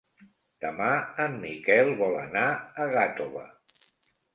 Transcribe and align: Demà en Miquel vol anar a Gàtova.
Demà 0.65 0.87
en 1.27 1.37
Miquel 1.45 1.95
vol 2.03 2.19
anar 2.25 2.49
a 2.59 2.93
Gàtova. 2.99 3.51